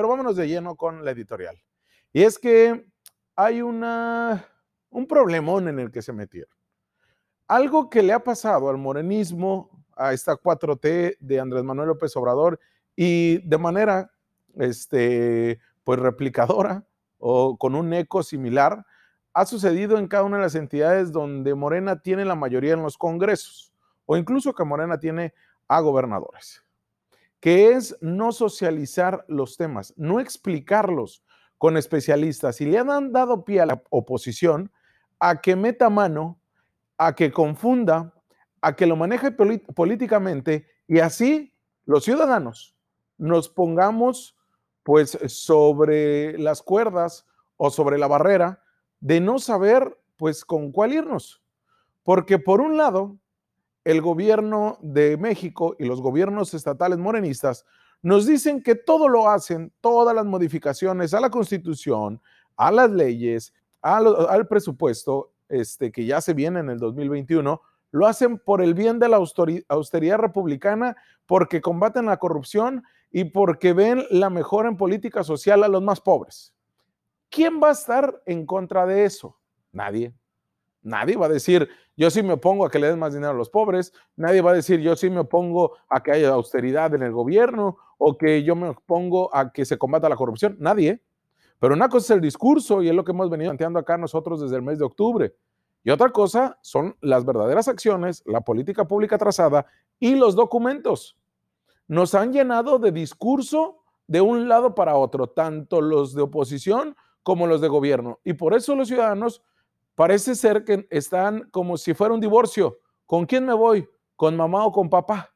[0.00, 1.58] Pero vámonos de lleno con la editorial.
[2.10, 2.86] Y es que
[3.36, 4.46] hay una,
[4.88, 6.56] un problemón en el que se metieron.
[7.46, 12.58] Algo que le ha pasado al morenismo, a esta 4T de Andrés Manuel López Obrador
[12.96, 14.10] y de manera
[14.54, 16.82] este, pues replicadora
[17.18, 18.86] o con un eco similar,
[19.34, 22.96] ha sucedido en cada una de las entidades donde Morena tiene la mayoría en los
[22.96, 23.74] congresos
[24.06, 25.34] o incluso que Morena tiene
[25.68, 26.64] a gobernadores,
[27.40, 31.24] que es no socializar los temas, no explicarlos
[31.58, 34.70] con especialistas y le han dado pie a la oposición
[35.18, 36.40] a que meta mano
[37.00, 38.12] a que confunda,
[38.60, 41.54] a que lo maneje políticamente y así
[41.86, 42.76] los ciudadanos
[43.16, 44.36] nos pongamos
[44.82, 48.62] pues sobre las cuerdas o sobre la barrera
[49.00, 51.42] de no saber pues con cuál irnos.
[52.02, 53.16] Porque por un lado,
[53.84, 57.64] el gobierno de México y los gobiernos estatales morenistas
[58.02, 62.20] nos dicen que todo lo hacen, todas las modificaciones a la constitución,
[62.56, 67.60] a las leyes, al presupuesto, este, que ya se viene en el 2021,
[67.92, 73.72] lo hacen por el bien de la austeridad republicana, porque combaten la corrupción y porque
[73.72, 76.54] ven la mejora en política social a los más pobres.
[77.28, 79.36] ¿Quién va a estar en contra de eso?
[79.72, 80.12] Nadie.
[80.82, 81.68] Nadie va a decir,
[82.00, 83.92] yo sí me opongo a que le den más dinero a los pobres.
[84.16, 87.76] Nadie va a decir, yo sí me opongo a que haya austeridad en el gobierno
[87.98, 90.56] o que yo me opongo a que se combata la corrupción.
[90.60, 91.02] Nadie.
[91.58, 94.40] Pero una cosa es el discurso y es lo que hemos venido planteando acá nosotros
[94.40, 95.36] desde el mes de octubre.
[95.84, 99.66] Y otra cosa son las verdaderas acciones, la política pública trazada
[99.98, 101.18] y los documentos.
[101.86, 107.46] Nos han llenado de discurso de un lado para otro, tanto los de oposición como
[107.46, 108.20] los de gobierno.
[108.24, 109.42] Y por eso los ciudadanos
[110.00, 112.78] parece ser que están como si fuera un divorcio.
[113.04, 113.86] ¿Con quién me voy?
[114.16, 115.30] ¿Con mamá o con papá?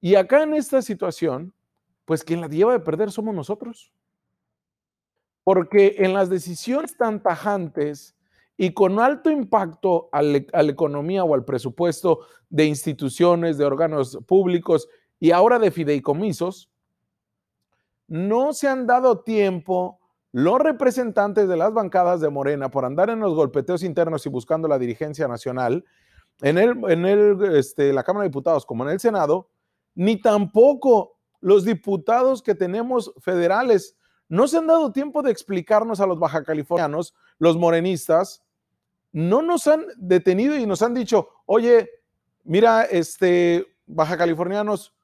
[0.00, 1.54] Y acá en esta situación,
[2.04, 3.92] pues quien la lleva de perder somos nosotros.
[5.44, 8.16] Porque en las decisiones tan tajantes
[8.56, 14.88] y con alto impacto a, la economía o al presupuesto de instituciones, de órganos públicos
[15.20, 16.72] y ahora de fideicomisos,
[18.08, 20.00] no se han dado tiempo
[20.34, 24.66] los representantes de las bancadas de Morena por andar en los golpeteos internos y buscando
[24.66, 25.84] la dirigencia nacional
[26.42, 29.48] en, el, en el, este, la Cámara de Diputados como en el Senado,
[29.94, 33.96] ni tampoco los diputados que tenemos federales.
[34.28, 38.42] No se han dado tiempo de explicarnos a los baja californianos, los morenistas,
[39.12, 41.88] no nos han detenido y nos han dicho, oye,
[42.42, 44.96] mira, este, baja californianos,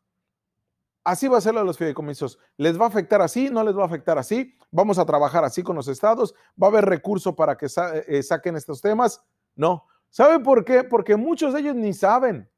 [1.05, 2.39] así va a ser a los fideicomisos.
[2.57, 3.51] ¿Les va a afectar así?
[3.51, 4.55] ¿No les va a afectar así?
[4.71, 6.35] ¿Vamos a trabajar así con los estados?
[6.61, 7.67] ¿Va a haber recurso para que
[8.07, 9.23] eh, saquen estos temas?
[9.55, 9.85] No.
[10.11, 10.85] ¿Sabe por qué?
[10.85, 12.49] Porque muchos de ellos ni saben,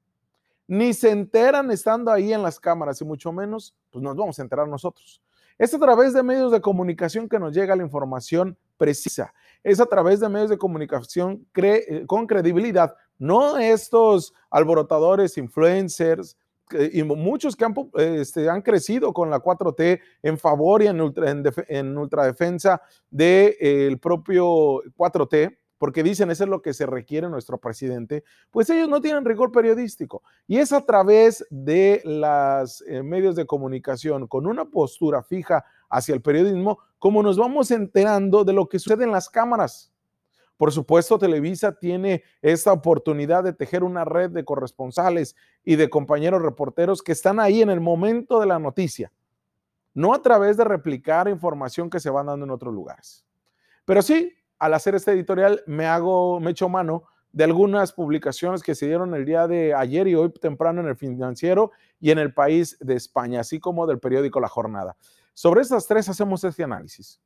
[0.67, 4.43] ni se enteran estando ahí en las cámaras y mucho menos, pues nos vamos a
[4.43, 5.23] enterar nosotros.
[5.59, 9.33] Es a través de medios de comunicación que nos llega la información precisa.
[9.63, 16.37] Es a través de medios de comunicación eh, con credibilidad, no estos alborotadores, influencers,
[16.93, 21.01] y muchos que han, este, han, crecido con la 4T en favor y en,
[21.69, 28.25] en, ultradefensa del propio 4T, porque dicen eso es lo que se requiere nuestro presidente,
[28.51, 30.23] pues ellos no tienen rigor periodístico.
[30.47, 36.15] Y es a través de los eh, medios de comunicación con una postura fija hacia
[36.15, 39.92] el periodismo como nos vamos enterando de lo que sucede en las cámaras.
[40.57, 46.43] Por supuesto, Televisa tiene esta oportunidad de tejer una red de corresponsales y de compañeros
[46.43, 49.13] reporteros que están ahí en el momento de la noticia,
[49.95, 53.25] no a través de replicar información que se va dando en otros lugares.
[53.85, 58.75] Pero sí, al hacer este editorial me hago, me echo mano de algunas publicaciones que
[58.75, 62.33] se dieron el día de ayer y hoy temprano en el financiero y en el
[62.33, 64.97] país de España, así como del periódico La Jornada.
[65.33, 67.21] Sobre estas tres hacemos este análisis.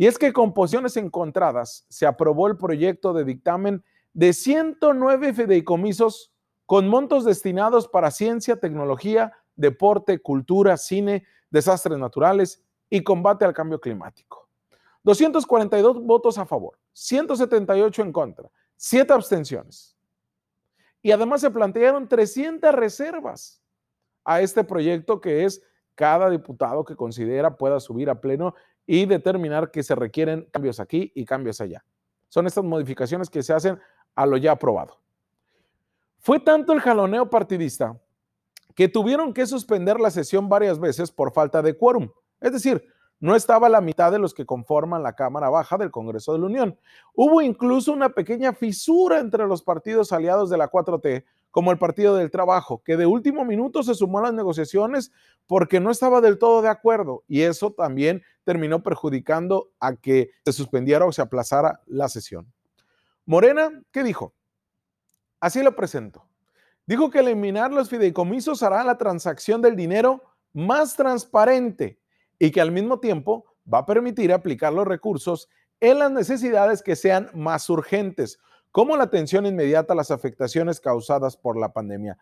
[0.00, 3.84] Y es que con posiciones encontradas se aprobó el proyecto de dictamen
[4.14, 6.32] de 109 fideicomisos
[6.64, 13.78] con montos destinados para ciencia, tecnología, deporte, cultura, cine, desastres naturales y combate al cambio
[13.78, 14.48] climático.
[15.02, 19.98] 242 votos a favor, 178 en contra, 7 abstenciones.
[21.02, 23.60] Y además se plantearon 300 reservas
[24.24, 25.62] a este proyecto que es
[25.94, 28.54] cada diputado que considera pueda subir a pleno
[28.92, 31.84] y determinar que se requieren cambios aquí y cambios allá.
[32.28, 33.78] Son estas modificaciones que se hacen
[34.16, 34.98] a lo ya aprobado.
[36.18, 38.00] Fue tanto el jaloneo partidista
[38.74, 42.10] que tuvieron que suspender la sesión varias veces por falta de quórum.
[42.40, 42.84] Es decir,
[43.20, 46.46] no estaba la mitad de los que conforman la Cámara Baja del Congreso de la
[46.46, 46.76] Unión.
[47.14, 52.16] Hubo incluso una pequeña fisura entre los partidos aliados de la 4T, como el Partido
[52.16, 55.10] del Trabajo, que de último minuto se sumó a las negociaciones
[55.46, 60.52] porque no estaba del todo de acuerdo y eso también terminó perjudicando a que se
[60.52, 62.52] suspendiera o se aplazara la sesión.
[63.26, 64.34] Morena, ¿qué dijo?
[65.40, 66.26] Así lo presento.
[66.86, 72.00] Dijo que eliminar los fideicomisos hará la transacción del dinero más transparente
[72.38, 75.48] y que al mismo tiempo va a permitir aplicar los recursos
[75.80, 78.38] en las necesidades que sean más urgentes,
[78.70, 82.18] como la atención inmediata a las afectaciones causadas por la pandemia.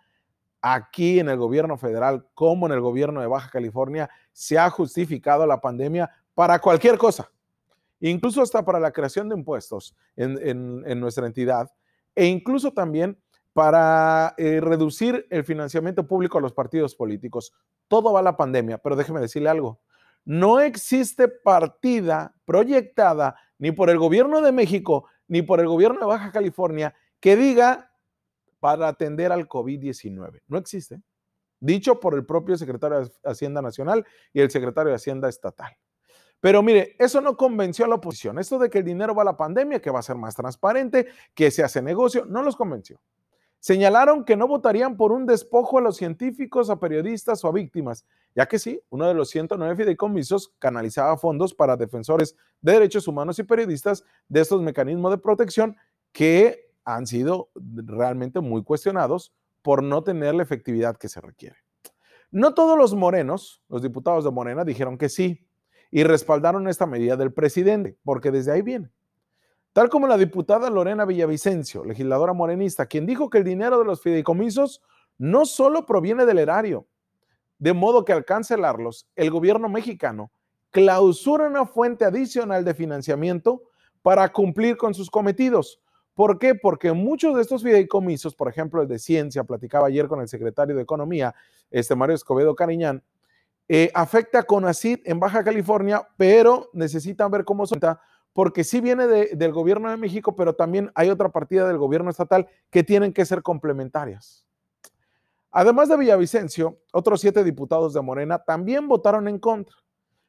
[0.60, 5.46] Aquí en el gobierno federal, como en el gobierno de Baja California, se ha justificado
[5.46, 7.30] la pandemia para cualquier cosa,
[8.00, 11.70] incluso hasta para la creación de impuestos en, nuestra entidad,
[12.14, 13.18] e incluso también
[13.52, 17.52] para eh, reducir el financiamiento público a los partidos políticos.
[17.88, 19.80] Todo va a la pandemia, pero déjeme decirle algo.
[20.24, 26.06] No existe partida proyectada ni por el gobierno de México ni por el gobierno de
[26.06, 27.92] Baja California que diga
[28.60, 30.42] para atender al COVID-19.
[30.48, 31.00] No existe.
[31.60, 35.76] Dicho por el propio secretario de Hacienda Nacional y el secretario de Hacienda Estatal.
[36.40, 38.38] Pero mire, eso no convenció a la oposición.
[38.38, 41.08] Esto de que el dinero va a la pandemia, que va a ser más transparente,
[41.34, 43.00] que se hace negocio, no los convenció.
[43.60, 48.04] Señalaron que no votarían por un despojo a los científicos, a periodistas o a víctimas,
[48.34, 53.38] ya que sí, uno de los 109 fideicomisos canalizaba fondos para defensores de derechos humanos
[53.38, 55.76] y periodistas de estos mecanismos de protección
[56.12, 59.32] que han sido realmente muy cuestionados
[59.62, 61.56] por no tener la efectividad que se requiere.
[62.30, 65.46] No todos los morenos, los diputados de Morena, dijeron que sí
[65.90, 68.90] y respaldaron esta medida del presidente, porque desde ahí viene.
[69.72, 74.00] Tal como la diputada Lorena Villavicencio, legisladora morenista, quien dijo que el dinero de los
[74.00, 74.82] fideicomisos
[75.18, 76.86] no solo proviene del erario,
[77.58, 80.30] de modo que al cancelarlos, el gobierno mexicano
[80.70, 83.62] clausura una fuente adicional de financiamiento
[84.02, 85.80] para cumplir con sus cometidos.
[86.14, 86.54] ¿Por qué?
[86.54, 90.74] Porque muchos de estos fideicomisos, por ejemplo el de ciencia, platicaba ayer con el secretario
[90.74, 91.34] de Economía,
[91.70, 93.02] este Mario Escobedo Cariñán,
[93.68, 98.00] eh, afecta a CONACID en Baja California, pero necesitan ver cómo suelta
[98.32, 102.48] porque sí viene del gobierno de México, pero también hay otra partida del gobierno estatal
[102.70, 104.44] que tienen que ser complementarias.
[105.50, 109.74] Además de Villavicencio, otros siete diputados de Morena también votaron en contra,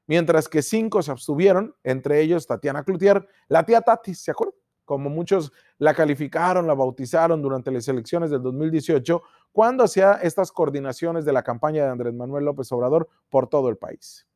[0.08, 4.56] mientras que cinco se abstuvieron, entre ellos Tatiana Cloutier, la tía Tati, ¿se acuerdan?
[4.86, 11.26] Como muchos la calificaron, la bautizaron durante las elecciones del 2018, cuando hacía estas coordinaciones
[11.26, 14.29] de la campaña de Andrés Manuel López Obrador por todo el país.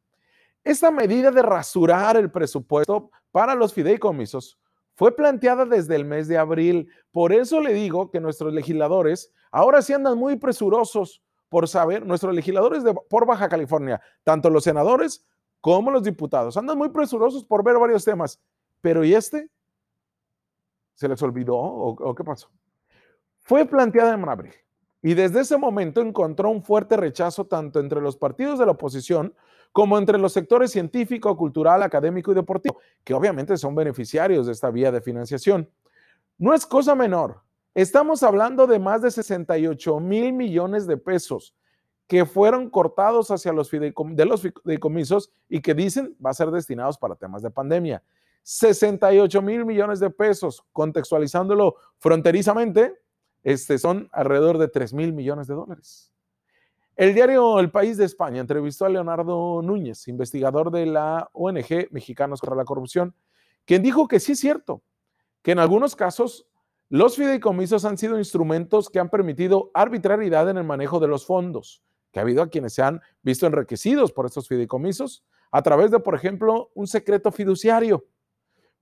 [0.64, 4.58] Esta medida de rasurar el presupuesto para los fideicomisos
[4.96, 6.90] fue planteada desde el mes de abril.
[7.12, 12.34] Por eso le digo que nuestros legisladores ahora sí andan muy presurosos por saber, nuestros
[12.34, 15.26] legisladores de, por Baja California, tanto los senadores
[15.62, 18.40] como los diputados, andan muy presurosos por ver varios temas.
[18.82, 19.50] Pero ¿y este?
[20.94, 22.50] ¿Se les olvidó o, o qué pasó?
[23.42, 24.54] Fue planteada en abril
[25.04, 29.36] y desde ese momento encontró un fuerte rechazo tanto entre los partidos de la oposición
[29.74, 34.72] como entre los sectores científico, cultural, académico y deportivo, que obviamente son beneficiarios de esta
[34.72, 35.70] vía de financiación.
[36.38, 37.42] No es cosa menor.
[37.76, 41.54] Estamos hablando de más de 68 mil millones de pesos
[42.08, 46.98] que fueron cortados hacia los de los fideicomisos y que dicen va a ser destinados
[46.98, 48.02] para temas de pandemia.
[48.44, 53.03] 68 mil millones de pesos, contextualizándolo fronterizamente,
[53.44, 56.12] este, son alrededor de 3 mil millones de dólares.
[56.96, 62.40] El diario El País de España entrevistó a Leonardo Núñez, investigador de la ONG Mexicanos
[62.40, 63.16] contra la Corrupción,
[63.66, 64.84] quien dijo que sí es cierto,
[65.42, 66.48] que en algunos casos
[66.90, 71.82] los fideicomisos han sido instrumentos que han permitido arbitrariedad en el manejo de los fondos,
[72.12, 76.00] que ha habido a quienes se han visto enriquecidos por estos fideicomisos a través de,
[76.00, 78.06] por ejemplo, un secreto fiduciario.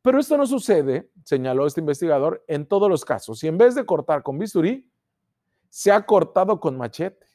[0.01, 3.43] Pero esto no sucede, señaló este investigador, en todos los casos.
[3.43, 4.89] Y en vez de cortar con bisturí,
[5.69, 7.25] se ha cortado con machete.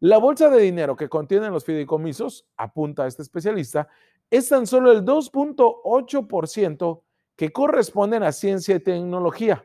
[0.00, 3.88] La bolsa de dinero que contienen los fideicomisos, apunta este especialista,
[4.30, 7.02] es tan solo el 2.8%
[7.36, 9.64] que corresponden a ciencia y tecnología.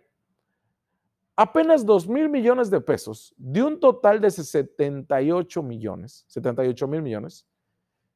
[1.35, 7.47] Apenas 2 mil millones de pesos de un total de 78 millones, 78 mil millones,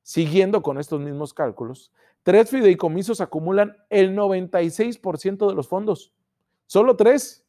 [0.03, 1.91] siguiendo con estos mismos cálculos,
[2.21, 6.13] tres fideicomisos acumulan el 96% de los fondos.
[6.67, 7.45] Solo tres.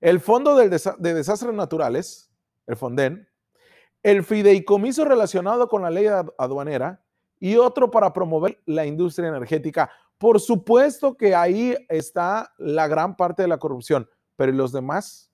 [0.00, 2.30] El Fondo de Desastres Naturales,
[2.66, 3.26] el Fonden,
[4.02, 6.06] el fideicomiso relacionado con la ley
[6.36, 7.02] aduanera
[7.40, 9.90] y otro para promover la industria energética.
[10.18, 15.30] Por supuesto que ahí está la gran parte de la corrupción, pero ¿y los demás?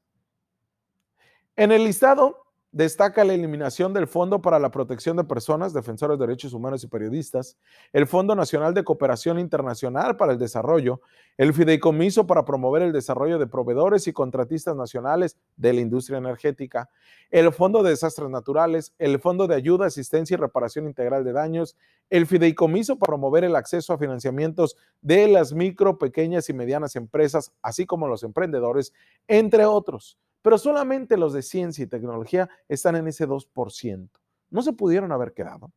[1.56, 6.26] En el listado destaca la eliminación del Fondo para la Protección de Personas, Defensores de
[6.26, 7.56] Derechos Humanos y Periodistas,
[7.92, 11.00] el Fondo Nacional de Cooperación Internacional para el Desarrollo,
[11.36, 16.88] el Fideicomiso para promover el desarrollo de proveedores y contratistas nacionales de la industria energética,
[17.30, 21.76] el Fondo de Desastres Naturales, el Fondo de Ayuda, Asistencia y Reparación Integral de Daños,
[22.08, 27.52] el Fideicomiso para promover el acceso a financiamientos de las micro, pequeñas y medianas empresas,
[27.62, 28.92] así como los emprendedores,
[29.26, 34.08] entre otros pero solamente los de ciencia y tecnología están en ese 2%.
[34.50, 35.72] No se pudieron haber quedado.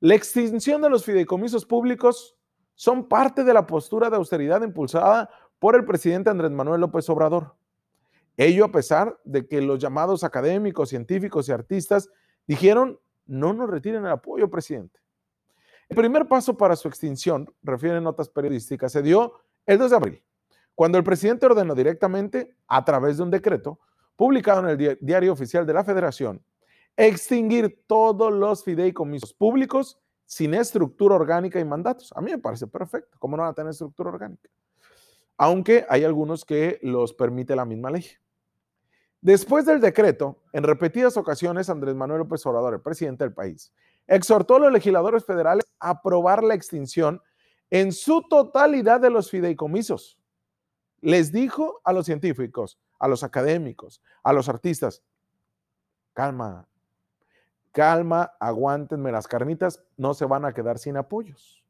[0.00, 2.36] La extinción de los fideicomisos públicos
[2.74, 7.54] son parte de la postura de austeridad impulsada por el presidente Andrés Manuel López Obrador.
[8.36, 12.08] Ello a pesar de que los llamados académicos, científicos y artistas
[12.46, 14.98] dijeron, no nos retiren el apoyo, presidente.
[15.88, 19.34] El primer paso para su extinción, refieren notas periodísticas, se dio
[19.66, 20.24] el 2 de abril,
[20.74, 23.78] cuando el presidente ordenó directamente, a través de un decreto
[24.16, 26.42] publicado en el Diario Oficial de la Federación,
[26.96, 32.12] extinguir todos los fideicomisos públicos sin estructura orgánica y mandatos.
[32.16, 33.16] A mí me parece perfecto.
[33.18, 34.48] ¿Cómo no van a tener estructura orgánica?
[35.36, 38.06] Aunque hay algunos que los permite la misma ley.
[39.20, 43.72] Después del decreto, en repetidas ocasiones, Andrés Manuel López Obrador, el presidente del país,
[44.06, 47.20] exhortó a los legisladores federales a aprobar la extinción
[47.70, 50.18] en su totalidad de los fideicomisos
[51.02, 55.02] les dijo a los científicos, a los académicos, a los artistas,
[56.14, 56.68] calma,
[57.72, 61.62] calma, aguántenme las carnitas, no se van a quedar sin apoyos.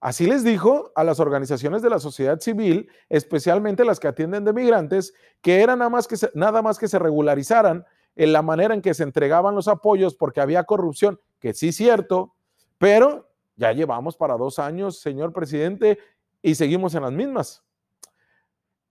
[0.00, 4.52] Así les dijo a las organizaciones de la sociedad civil, especialmente las que atienden de
[4.52, 8.74] migrantes, que era nada más que se, nada más que se regularizaran en la manera
[8.74, 12.34] en que se entregaban los apoyos porque había corrupción, que sí es cierto,
[12.78, 15.98] pero ya llevamos para dos años, señor presidente,
[16.42, 17.64] y seguimos en las mismas.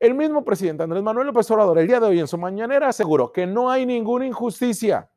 [0.04, 3.32] El mismo presidente Andrés Manuel López Obrador el día de hoy en su mañanera aseguró
[3.32, 5.10] que no hay ninguna injusticia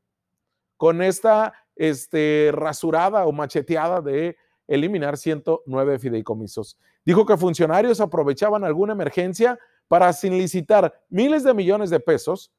[0.76, 4.36] con esta este, rasurada o macheteada de
[4.68, 6.78] eliminar 109 fideicomisos.
[7.04, 12.52] Dijo que funcionarios aprovechaban alguna emergencia para, sin licitar miles de millones de pesos,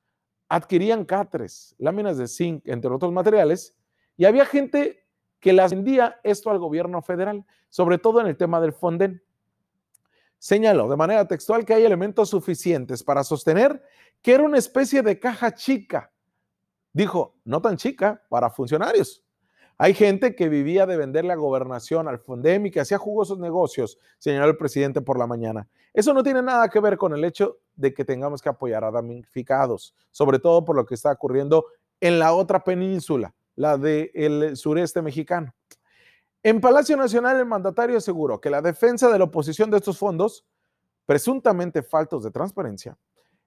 [0.50, 3.74] adquirían catres, láminas de zinc, entre otros materiales,
[4.18, 5.06] y había gente
[5.40, 9.24] que las vendía esto al gobierno federal, sobre todo en el tema del Fonden
[10.40, 13.82] señaló de manera textual que hay elementos suficientes para sostener
[14.22, 16.12] que era una especie de caja chica.
[16.94, 19.24] Dijo, no tan chica para funcionarios.
[19.80, 24.00] Hay gente que vivía de vender la gobernación al Fondem y que hacía jugosos negocios,
[24.18, 25.70] señaló el presidente por la mañana.
[25.94, 28.92] Eso no tiene nada que ver con el hecho de que tengamos que apoyar a
[28.92, 31.68] damnificados, sobre todo por lo que está ocurriendo
[32.02, 35.54] en la otra península, la del sureste mexicano.
[36.48, 40.46] En Palacio Nacional, el mandatario aseguró que la defensa de la oposición de estos fondos,
[41.06, 42.98] presuntamente faltos de transparencia,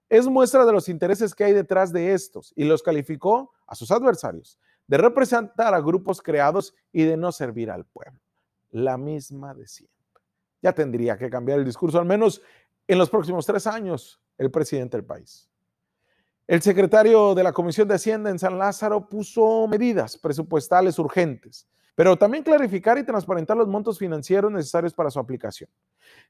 [0.07, 3.89] es muestra de los intereses que hay detrás de estos y los calificó a sus
[3.89, 8.19] adversarios de representar a grupos creados y de no servir al pueblo.
[8.69, 10.21] La misma de siempre.
[10.61, 12.43] Ya tendría que cambiar el discurso, al menos
[12.87, 15.49] en los próximos tres años, el presidente del país.
[16.45, 21.67] El secretario de la Comisión de Hacienda en San Lázaro puso medidas presupuestales urgentes
[22.01, 25.69] pero también clarificar y transparentar los montos financieros necesarios para su aplicación.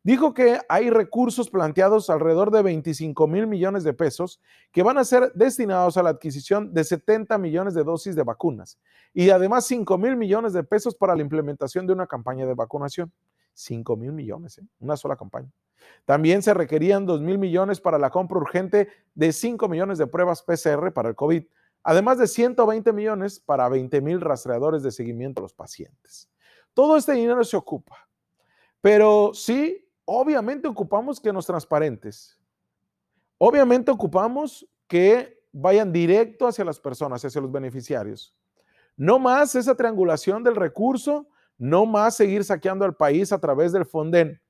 [0.04, 4.42] Dijo que hay recursos planteados alrededor de 25 mil millones de pesos
[4.74, 8.80] que van a ser destinados a la adquisición de 70 millones de dosis de vacunas
[9.14, 13.10] y además 5 mil millones de pesos para la implementación de una campaña de vacunación.
[13.54, 14.66] 5 mil millones, ¿eh?
[14.82, 15.54] una sola campaña.
[16.04, 20.44] También se requerían 2 mil millones para la compra urgente de 5 millones de pruebas
[20.44, 21.46] PCR para el COVID
[21.84, 26.30] además de 120 millones para 20 mil rastreadores de seguimiento a los pacientes.
[26.74, 28.08] Todo este dinero se ocupa,
[28.80, 32.38] pero sí, obviamente ocupamos que nos transparentes.
[33.38, 38.36] Obviamente ocupamos que vayan directo hacia las personas, hacia los beneficiarios.
[38.96, 43.86] No más esa triangulación del recurso, no más seguir saqueando al país a través del
[43.86, 44.42] Fonden.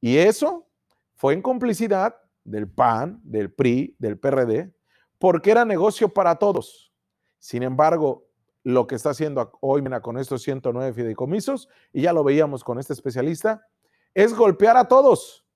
[0.00, 0.66] Y eso
[1.14, 4.72] fue en complicidad del PAN, del PRI, del PRD,
[5.18, 6.92] porque era negocio para todos.
[7.38, 8.26] Sin embargo,
[8.62, 12.92] lo que está haciendo hoy con estos 109 fideicomisos, y ya lo veíamos con este
[12.92, 13.66] especialista,
[14.14, 15.46] es golpear a todos.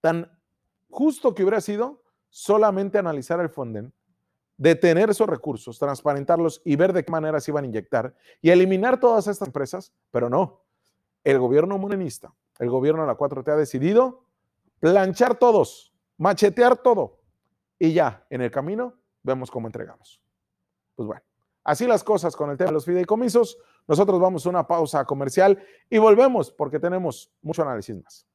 [0.00, 0.30] Tan
[0.90, 3.92] justo que hubiera sido solamente analizar el Fonden,
[4.56, 9.00] detener esos recursos, transparentarlos y ver de qué manera se iban a inyectar y eliminar
[9.00, 10.62] todas estas empresas, pero no.
[11.24, 14.26] El gobierno morenista, el gobierno de la 4T ha decidido
[14.78, 17.23] planchar todos, machetear todo
[17.84, 20.22] y ya en el camino vemos cómo entregamos.
[20.94, 21.22] Pues bueno,
[21.64, 23.58] así las cosas con el tema de los fideicomisos.
[23.86, 28.26] Nosotros vamos a una pausa comercial y volvemos porque tenemos mucho análisis más.